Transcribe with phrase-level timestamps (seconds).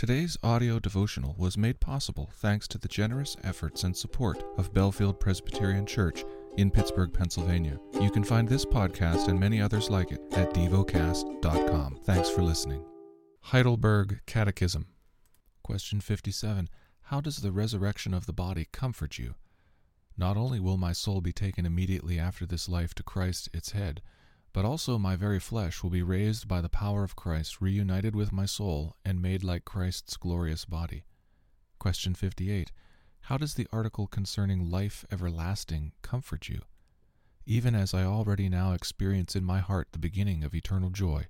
[0.00, 5.20] Today's audio devotional was made possible thanks to the generous efforts and support of Bellefield
[5.20, 6.24] Presbyterian Church
[6.56, 7.78] in Pittsburgh, Pennsylvania.
[8.00, 11.98] You can find this podcast and many others like it at devocast.com.
[12.04, 12.82] Thanks for listening.
[13.42, 14.86] Heidelberg Catechism.
[15.62, 16.70] Question 57.
[17.02, 19.34] How does the resurrection of the body comfort you?
[20.16, 24.00] Not only will my soul be taken immediately after this life to Christ its head,
[24.52, 28.32] but also my very flesh will be raised by the power of Christ, reunited with
[28.32, 31.04] my soul, and made like Christ's glorious body.
[31.78, 32.72] Question 58.
[33.22, 36.62] How does the article concerning life everlasting comfort you?
[37.46, 41.26] Even as I already now experience in my heart the beginning of eternal joy,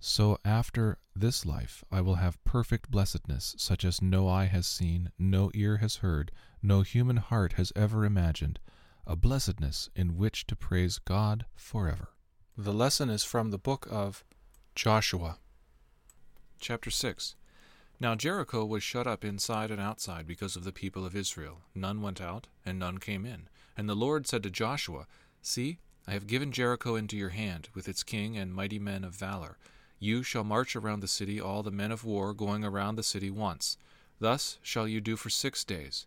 [0.00, 5.10] so after this life I will have perfect blessedness, such as no eye has seen,
[5.18, 8.58] no ear has heard, no human heart has ever imagined,
[9.06, 12.13] a blessedness in which to praise God forever.
[12.56, 14.22] The lesson is from the book of
[14.76, 15.38] Joshua.
[16.60, 17.34] Chapter 6
[17.98, 21.62] Now Jericho was shut up inside and outside because of the people of Israel.
[21.74, 23.48] None went out, and none came in.
[23.76, 25.08] And the Lord said to Joshua,
[25.42, 29.16] See, I have given Jericho into your hand, with its king and mighty men of
[29.16, 29.58] valor.
[29.98, 33.32] You shall march around the city, all the men of war, going around the city
[33.32, 33.76] once.
[34.20, 36.06] Thus shall you do for six days.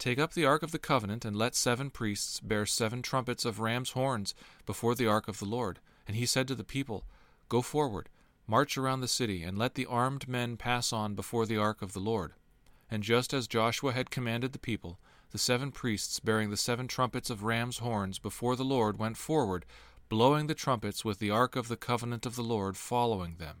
[0.00, 3.60] Take up the ark of the covenant, and let seven priests bear seven trumpets of
[3.60, 4.34] ram's horns
[4.64, 5.78] before the ark of the Lord.
[6.08, 7.04] And he said to the people,
[7.50, 8.08] Go forward,
[8.46, 11.92] march around the city, and let the armed men pass on before the ark of
[11.92, 12.32] the Lord.
[12.90, 14.98] And just as Joshua had commanded the people,
[15.32, 19.66] the seven priests bearing the seven trumpets of ram's horns before the Lord went forward,
[20.08, 23.60] blowing the trumpets with the ark of the covenant of the Lord following them.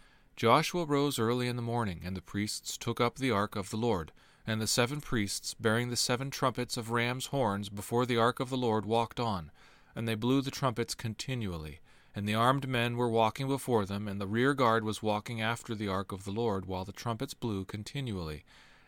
[0.35, 3.77] Joshua rose early in the morning, and the priests took up the ark of the
[3.77, 4.11] Lord.
[4.47, 8.49] And the seven priests, bearing the seven trumpets of ram's horns before the ark of
[8.49, 9.51] the Lord, walked on.
[9.95, 11.79] And they blew the trumpets continually
[12.15, 15.73] and the armed men were walking before them, and the rear guard was walking after
[15.73, 18.43] the ark of the Lord, while the trumpets blew continually.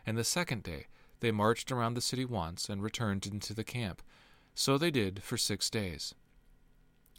[0.06, 0.86] And the second day
[1.20, 4.02] they marched around the city once, and returned into the camp.
[4.54, 6.14] So they did for six days.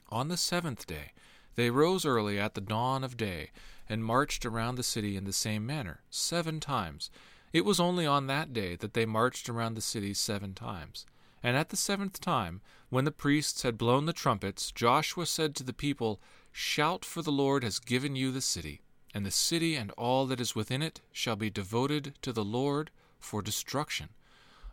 [0.10, 1.12] On the seventh day
[1.56, 3.50] they rose early at the dawn of day,
[3.88, 7.10] and marched around the city in the same manner, seven times.
[7.54, 11.06] It was only on that day that they marched around the city seven times.
[11.42, 15.64] And at the seventh time, when the priests had blown the trumpets, Joshua said to
[15.64, 16.20] the people,
[16.52, 18.82] Shout, for the Lord has given you the city,
[19.14, 22.92] and the city and all that is within it shall be devoted to the Lord
[23.20, 24.10] for destruction.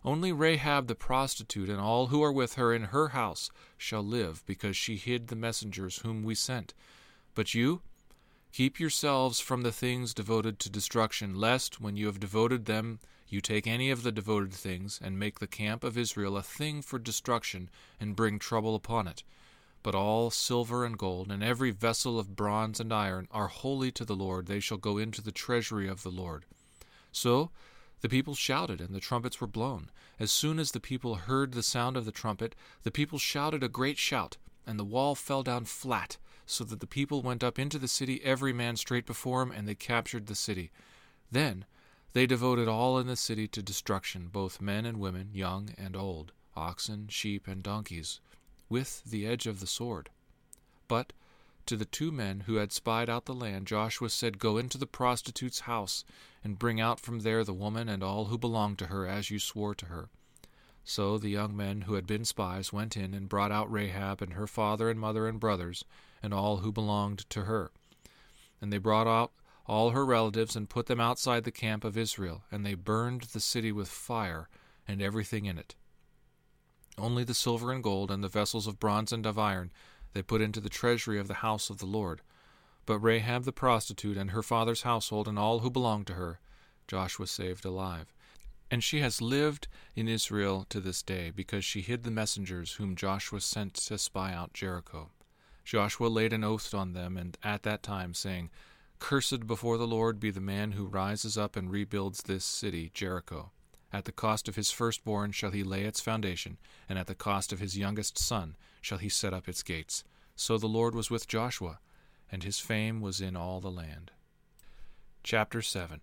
[0.04, 4.42] Only Rahab the prostitute and all who are with her in her house shall live,
[4.46, 6.74] because she hid the messengers whom we sent.
[7.34, 7.82] But you,
[8.52, 12.98] keep yourselves from the things devoted to destruction, lest, when you have devoted them,
[13.28, 16.82] you take any of the devoted things, and make the camp of Israel a thing
[16.82, 19.22] for destruction, and bring trouble upon it.
[19.82, 24.04] But all silver and gold, and every vessel of bronze and iron, are holy to
[24.04, 24.46] the Lord.
[24.46, 26.44] They shall go into the treasury of the Lord.
[27.10, 27.50] So
[28.02, 29.90] the people shouted, and the trumpets were blown.
[30.20, 33.68] As soon as the people heard the sound of the trumpet, the people shouted a
[33.68, 34.36] great shout,
[34.66, 38.20] and the wall fell down flat, so that the people went up into the city,
[38.24, 40.70] every man straight before him, and they captured the city.
[41.30, 41.64] Then
[42.12, 46.32] they devoted all in the city to destruction, both men and women, young and old,
[46.54, 48.20] oxen, sheep, and donkeys,
[48.68, 50.10] with the edge of the sword.
[50.88, 51.12] But
[51.66, 54.86] to the two men who had spied out the land, Joshua said, Go into the
[54.86, 56.04] prostitute's house,
[56.42, 59.38] and bring out from there the woman and all who belong to her, as you
[59.38, 60.08] swore to her.
[60.84, 64.32] So the young men who had been spies went in and brought out Rahab and
[64.32, 65.84] her father and mother and brothers,
[66.22, 67.70] and all who belonged to her.
[68.60, 69.32] And they brought out
[69.66, 73.40] all her relatives and put them outside the camp of Israel, and they burned the
[73.40, 74.48] city with fire
[74.88, 75.74] and everything in it.
[76.98, 79.72] Only the silver and gold and the vessels of bronze and of iron
[80.12, 82.20] they put into the treasury of the house of the Lord.
[82.84, 86.40] But Rahab the prostitute and her father's household and all who belonged to her,
[86.86, 88.12] Joshua saved alive.
[88.72, 92.96] And she has lived in Israel to this day, because she hid the messengers whom
[92.96, 95.10] Joshua sent to spy out Jericho.
[95.62, 98.48] Joshua laid an oath on them, and at that time, saying,
[98.98, 103.50] Cursed before the Lord be the man who rises up and rebuilds this city, Jericho.
[103.92, 106.56] At the cost of his firstborn shall he lay its foundation,
[106.88, 110.02] and at the cost of his youngest son shall he set up its gates.
[110.34, 111.78] So the Lord was with Joshua,
[112.30, 114.12] and his fame was in all the land.
[115.22, 116.00] Chapter 7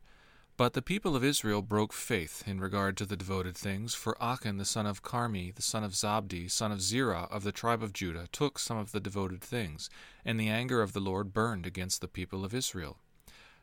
[0.60, 4.58] but the people of Israel broke faith in regard to the devoted things, for Achan
[4.58, 7.94] the son of Carmi, the son of Zabdi, son of Zerah, of the tribe of
[7.94, 9.90] Judah, took some of the devoted things,
[10.26, 12.98] and the anger of the Lord burned against the people of Israel.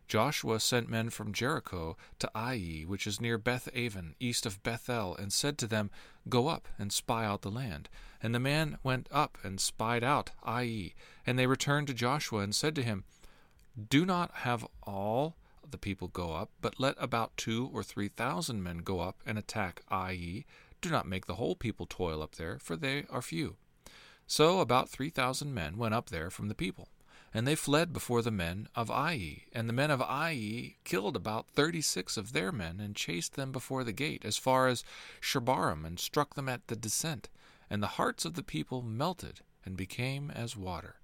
[0.08, 5.14] Joshua sent men from Jericho to Ai, which is near Beth Aven, east of Bethel,
[5.16, 5.90] and said to them,
[6.30, 7.90] Go up and spy out the land.
[8.22, 10.94] And the man went up and spied out Ai.
[11.26, 13.04] And they returned to Joshua and said to him,
[13.90, 15.36] Do not have all
[15.72, 19.38] the people go up, but let about two or three thousand men go up and
[19.38, 20.44] attack Ai.
[20.80, 23.56] Do not make the whole people toil up there, for they are few.
[24.26, 26.88] So about three thousand men went up there from the people.
[27.34, 29.42] And they fled before the men of Ai.
[29.52, 33.52] And the men of Ai killed about thirty six of their men, and chased them
[33.52, 34.84] before the gate, as far as
[35.20, 37.28] Shebarim, and struck them at the descent.
[37.68, 40.96] And the hearts of the people melted, and became as water.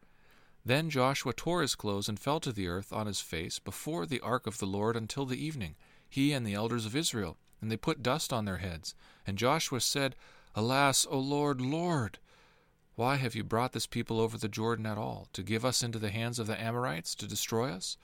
[0.64, 4.20] Then Joshua tore his clothes and fell to the earth on his face before the
[4.20, 5.74] ark of the Lord until the evening,
[6.08, 8.94] he and the elders of Israel, and they put dust on their heads.
[9.26, 10.14] And Joshua said,
[10.54, 12.18] Alas, O Lord, Lord!
[12.94, 15.98] Why have you brought this people over the Jordan at all, to give us into
[15.98, 17.96] the hands of the Amorites, to destroy us?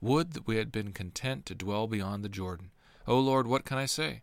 [0.00, 2.70] Would that we had been content to dwell beyond the Jordan.
[3.06, 4.22] O Lord, what can I say?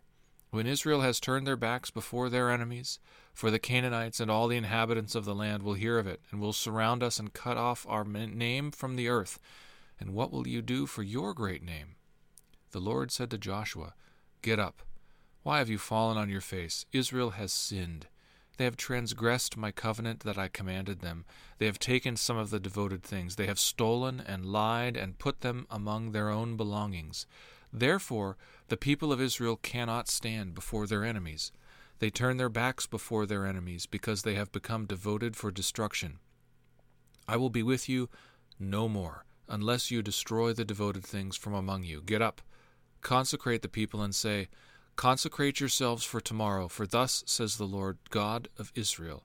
[0.50, 2.98] When Israel has turned their backs before their enemies,
[3.38, 6.40] for the Canaanites and all the inhabitants of the land will hear of it, and
[6.40, 9.38] will surround us and cut off our name from the earth.
[10.00, 11.94] And what will you do for your great name?
[12.72, 13.94] The Lord said to Joshua,
[14.42, 14.82] Get up.
[15.44, 16.84] Why have you fallen on your face?
[16.92, 18.08] Israel has sinned.
[18.56, 21.24] They have transgressed my covenant that I commanded them.
[21.58, 23.36] They have taken some of the devoted things.
[23.36, 27.24] They have stolen and lied and put them among their own belongings.
[27.72, 28.36] Therefore,
[28.66, 31.52] the people of Israel cannot stand before their enemies.
[31.98, 36.18] They turn their backs before their enemies because they have become devoted for destruction.
[37.26, 38.08] I will be with you
[38.58, 42.00] no more, unless you destroy the devoted things from among you.
[42.02, 42.40] Get up,
[43.00, 44.48] consecrate the people, and say,
[44.96, 49.22] Consecrate yourselves for tomorrow, for thus says the Lord God of Israel.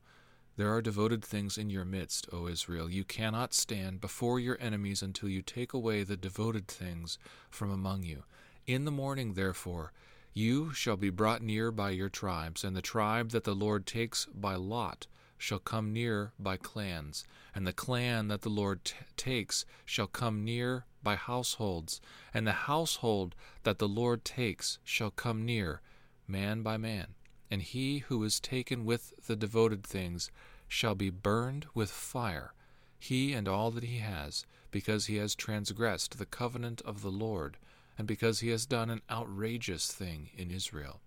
[0.55, 2.91] There are devoted things in your midst, O Israel.
[2.91, 7.17] You cannot stand before your enemies until you take away the devoted things
[7.49, 8.23] from among you.
[8.67, 9.93] In the morning, therefore,
[10.33, 14.25] you shall be brought near by your tribes, and the tribe that the Lord takes
[14.25, 15.07] by lot
[15.37, 20.43] shall come near by clans, and the clan that the Lord t- takes shall come
[20.43, 21.99] near by households,
[22.33, 25.81] and the household that the Lord takes shall come near,
[26.27, 27.07] man by man.
[27.51, 30.31] And he who is taken with the devoted things
[30.67, 32.53] shall be burned with fire,
[32.97, 37.57] he and all that he has, because he has transgressed the covenant of the Lord
[37.97, 41.01] and because he has done an outrageous thing in Israel.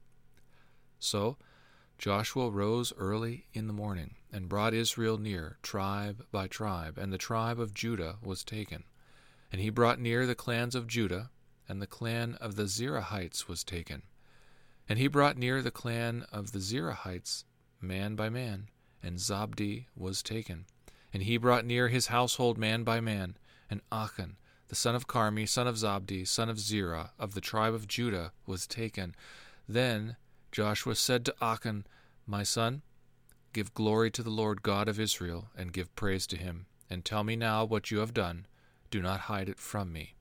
[0.98, 1.36] So
[1.98, 7.18] Joshua rose early in the morning, and brought Israel near, tribe by tribe, and the
[7.18, 8.84] tribe of Judah was taken.
[9.50, 11.30] And he brought near the clans of Judah,
[11.68, 14.02] and the clan of the Zerahites was taken.
[14.88, 17.44] And he brought near the clan of the Zerahites,
[17.80, 18.68] man by man,
[19.02, 20.66] and Zabdi was taken.
[21.12, 23.36] And he brought near his household man by man,
[23.70, 24.36] and Achan,
[24.68, 28.32] the son of Carmi, son of Zabdi, son of Zerah, of the tribe of Judah,
[28.46, 29.14] was taken.
[29.68, 30.16] Then
[30.50, 31.86] Joshua said to Achan,
[32.26, 32.82] My son,
[33.52, 37.24] give glory to the Lord God of Israel, and give praise to him, and tell
[37.24, 38.46] me now what you have done.
[38.90, 40.15] Do not hide it from me.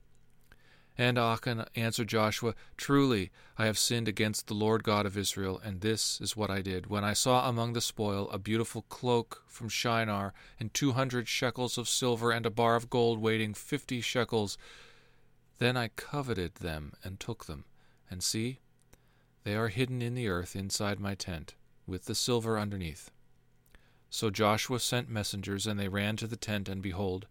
[0.98, 5.82] And Achan answered Joshua, Truly, I have sinned against the Lord God of Israel, and
[5.82, 6.86] this is what I did.
[6.86, 11.76] When I saw among the spoil a beautiful cloak from Shinar, and two hundred shekels
[11.76, 14.56] of silver, and a bar of gold weighing fifty shekels,
[15.58, 17.64] then I coveted them and took them.
[18.10, 18.60] And see,
[19.44, 21.54] they are hidden in the earth inside my tent,
[21.86, 23.10] with the silver underneath.
[24.08, 27.26] So Joshua sent messengers, and they ran to the tent, and behold,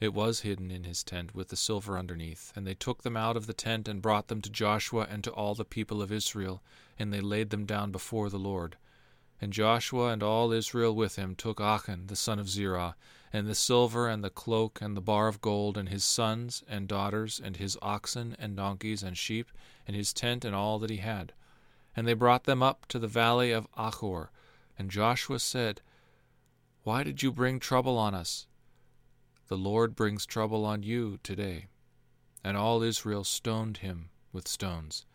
[0.00, 2.52] it was hidden in his tent with the silver underneath.
[2.54, 5.32] And they took them out of the tent and brought them to Joshua and to
[5.32, 6.62] all the people of Israel,
[6.98, 8.76] and they laid them down before the Lord.
[9.40, 12.96] And Joshua and all Israel with him took Achan the son of Zerah,
[13.32, 16.88] and the silver and the cloak and the bar of gold, and his sons and
[16.88, 19.50] daughters, and his oxen and donkeys and sheep,
[19.86, 21.32] and his tent and all that he had.
[21.94, 24.30] And they brought them up to the valley of Achor.
[24.76, 25.82] And Joshua said,
[26.82, 28.47] Why did you bring trouble on us?
[29.48, 31.66] The Lord brings trouble on you today.
[32.44, 35.06] And all Israel stoned him with stones.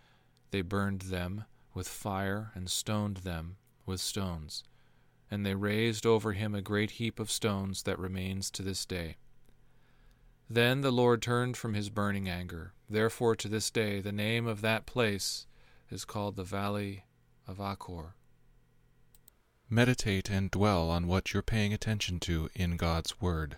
[0.51, 4.63] They burned them with fire and stoned them with stones.
[5.29, 9.17] And they raised over him a great heap of stones that remains to this day.
[10.49, 12.73] Then the Lord turned from his burning anger.
[12.89, 15.47] Therefore, to this day, the name of that place
[15.89, 17.05] is called the Valley
[17.47, 18.15] of Achor.
[19.69, 23.57] Meditate and dwell on what you're paying attention to in God's Word.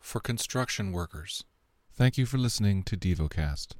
[0.00, 1.44] for construction workers.
[1.92, 3.74] Thank you for listening to DevoCast.